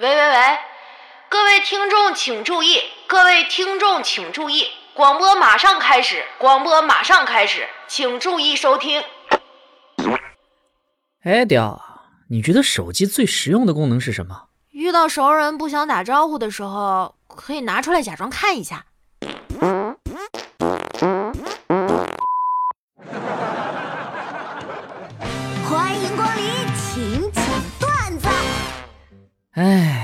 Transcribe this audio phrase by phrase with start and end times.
[0.00, 0.58] 喂喂喂，
[1.28, 9.02] 各位听众请注意，各位听众请注意，广播马上开始，广播马上开始，请注意收听。
[11.22, 11.78] 哎，屌，
[12.30, 14.44] 你觉得手机最实用的功能是什么？
[14.70, 18.86] 遇到熟人不想打招呼的时候，可以拿出来假装看一下。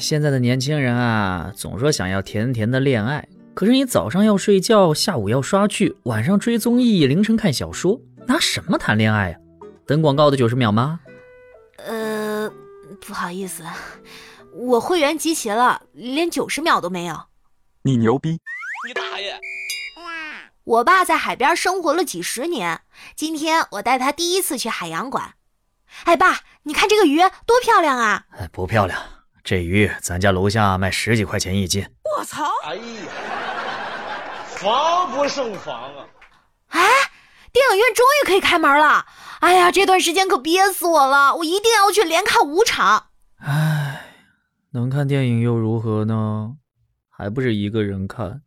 [0.00, 9.38] 现在的年轻人啊，总说想要甜甜的恋爱，可是你早上要睡觉，下午要刷剧，晚上追综艺，凌晨看小说，拿什么谈恋爱啊？
[9.86, 11.00] 等广告的九十秒吗？
[11.76, 12.50] 呃，
[13.06, 13.62] 不好意思，
[14.54, 17.20] 我会员集齐了，连九十秒都没有。
[17.82, 18.38] 你牛逼！
[18.88, 19.38] 你大爷！
[20.64, 22.82] 我爸在海边生活了几十年，
[23.16, 25.34] 今天我带他第一次去海洋馆。
[26.04, 28.26] 哎，爸，你看这个鱼多漂亮啊！
[28.38, 29.00] 哎，不漂亮，
[29.42, 31.86] 这鱼咱家楼下卖十几块钱一斤。
[32.18, 32.44] 我操！
[32.64, 32.82] 哎呀，
[34.46, 36.06] 防不胜防啊！
[36.68, 36.80] 哎，
[37.52, 39.06] 电影院终于可以开门了！
[39.40, 43.06] 哎呀，这段时间可憋死我了，我一定要去连看五场。
[43.38, 44.04] 哎，
[44.72, 46.56] 能看电影又如何呢？
[47.08, 48.42] 还不是一个人看。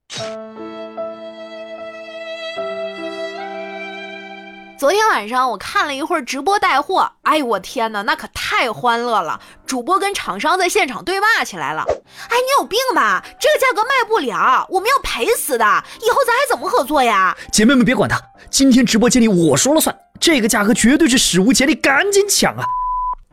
[4.84, 9.40] 昨天晚上我看了一会儿直播带货，哎呦我天哪，那可太欢乐了！
[9.66, 11.86] 主播跟厂商在现场对骂起来了。
[11.88, 13.24] 哎，你有病吧？
[13.40, 15.64] 这个价格卖不了，我们要赔死的。
[16.02, 17.34] 以后咱还怎么合作呀？
[17.50, 22.66] 姐妹们别管他，今天直播间里我说了算，这个价格绝对是史无前例，赶紧抢啊！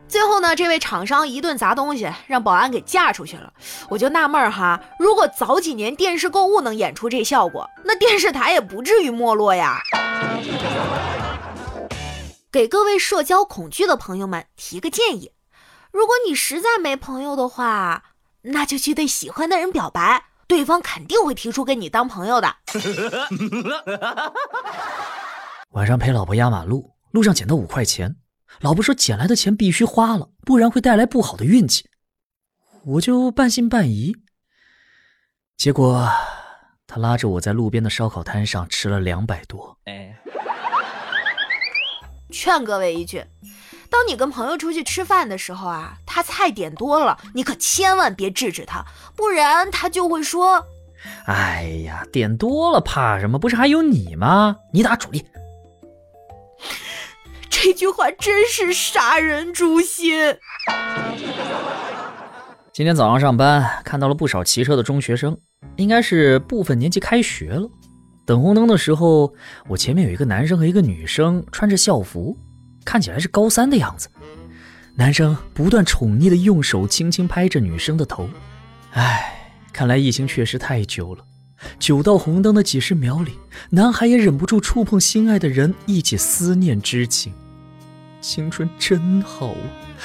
[0.07, 3.51] 最后呢，这位厂商一顿砸东西，让保安给架出去了。
[3.89, 9.81] 我就纳闷哈，如果早几年电视购物能演出这效果，那电视台也不至于没落呀。
[12.51, 15.31] 给各位社交恐惧的朋友们提个建议：
[15.93, 18.03] 如果你实在没朋友的话，
[18.41, 22.53] 那就去对喜欢的人表白，对方肯定会提出跟你当朋友的。
[25.71, 28.17] 晚上陪老婆压马路，路上捡到五块钱，
[28.59, 31.89] 老婆说捡来的钱必须花了，不然会带来不好的运气。
[32.83, 34.13] 我就半信半疑，
[35.55, 36.05] 结果
[36.85, 39.77] 他拉着我在路边的烧烤摊上吃了两百多。
[39.85, 40.00] 哎。
[42.31, 43.23] 劝各位一句，
[43.89, 50.65] 当你跟朋友出去吃饭的时候啊，他菜点多了，你可千万别制止他，不然他就会说
[51.27, 53.37] ：“哎呀，点多了怕什么？
[53.37, 54.55] 不是还有你吗？
[54.73, 55.25] 你打主力。
[57.49, 60.35] ”这句话真是杀人诛心。
[62.73, 65.37] 今天早上上班看到了不少骑车的中学生，
[65.75, 67.69] 应该是部分年级开学了。
[68.25, 69.33] 等红灯的时候，
[69.67, 72.37] 我前面有一个男生和一个女生穿着校服，
[72.85, 74.09] 看起来是高三的样子。
[74.95, 78.29] 男生不断宠溺的用手轻轻拍着女生的头。
[78.91, 81.25] 唉，看来疫情确实太久了，
[81.79, 83.37] 久到红灯的几十秒里，
[83.71, 87.33] 男孩也忍不住触碰心爱的人，一起思念之情。
[88.21, 89.55] 青春真好啊，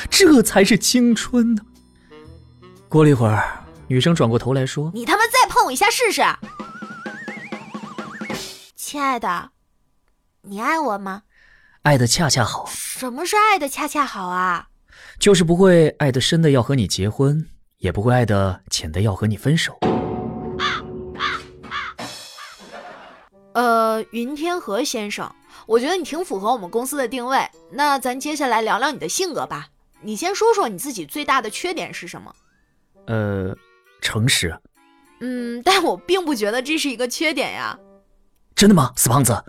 [0.08, 1.62] 这才是青春呢。
[2.88, 6.22] 过了一会儿，女生转过头来说：“你他妈再碰我一下试试。”
[8.96, 9.50] 亲爱的，
[10.40, 11.24] 你爱我吗？
[11.82, 12.64] 爱的恰恰好。
[12.66, 14.68] 什么是爱的恰恰好啊？
[15.18, 17.46] 就是不会爱的深的要和你结婚，
[17.76, 19.78] 也不会爱的浅的要和你分手。
[23.52, 25.30] 呃，云天河先生，
[25.66, 27.46] 我觉得你挺符合我们公司的定位。
[27.70, 29.68] 那咱接下来聊聊你的性格吧。
[30.00, 32.34] 你先说说你自己最大的缺点是什么？
[33.08, 33.54] 呃，
[34.00, 34.58] 诚实。
[35.20, 37.78] 嗯，但我并不觉得这是一个缺点呀。
[38.56, 39.44] 真的吗，死胖子？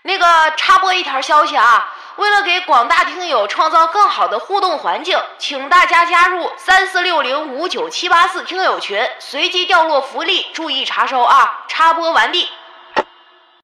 [0.00, 0.26] 那个
[0.56, 11.64] 插播一条消息啊，为了给广大听友创造更好的互动环境，请大家加入三四六零五九七八四听友群，随机掉落福利，注意查收啊！
[11.68, 12.48] 插播完毕。